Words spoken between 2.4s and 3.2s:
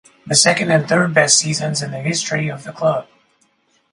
of the club.